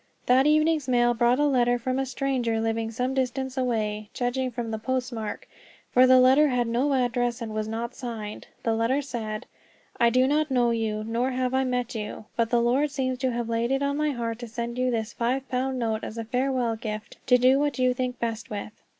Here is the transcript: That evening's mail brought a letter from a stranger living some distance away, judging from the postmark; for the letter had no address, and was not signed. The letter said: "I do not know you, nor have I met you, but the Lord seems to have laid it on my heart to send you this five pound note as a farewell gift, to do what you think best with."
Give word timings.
That 0.25 0.47
evening's 0.47 0.87
mail 0.87 1.13
brought 1.13 1.37
a 1.39 1.45
letter 1.45 1.77
from 1.77 1.99
a 1.99 2.07
stranger 2.07 2.59
living 2.59 2.89
some 2.89 3.13
distance 3.13 3.55
away, 3.55 4.09
judging 4.15 4.49
from 4.49 4.71
the 4.71 4.79
postmark; 4.79 5.47
for 5.91 6.07
the 6.07 6.19
letter 6.19 6.47
had 6.47 6.65
no 6.67 6.91
address, 6.95 7.39
and 7.39 7.53
was 7.53 7.67
not 7.67 7.93
signed. 7.93 8.47
The 8.63 8.73
letter 8.73 9.03
said: 9.03 9.45
"I 9.99 10.09
do 10.09 10.25
not 10.25 10.49
know 10.49 10.71
you, 10.71 11.03
nor 11.03 11.29
have 11.29 11.53
I 11.53 11.65
met 11.65 11.93
you, 11.93 12.25
but 12.35 12.49
the 12.49 12.63
Lord 12.63 12.89
seems 12.89 13.19
to 13.19 13.31
have 13.31 13.47
laid 13.47 13.69
it 13.69 13.83
on 13.83 13.95
my 13.95 14.09
heart 14.09 14.39
to 14.39 14.47
send 14.47 14.79
you 14.79 14.89
this 14.89 15.13
five 15.13 15.47
pound 15.49 15.77
note 15.77 16.03
as 16.03 16.17
a 16.17 16.25
farewell 16.25 16.75
gift, 16.75 17.17
to 17.27 17.37
do 17.37 17.59
what 17.59 17.77
you 17.77 17.93
think 17.93 18.17
best 18.19 18.49
with." 18.49 18.71